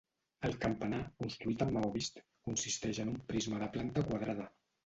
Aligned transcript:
El 0.47 0.53
campanar, 0.63 1.01
construït 1.23 1.61
en 1.67 1.73
maó 1.77 1.91
vist, 1.97 2.19
consisteix 2.49 3.03
en 3.05 3.15
un 3.15 3.23
prisma 3.31 3.63
de 3.67 3.73
planta 3.77 4.09
quadrada. 4.09 4.53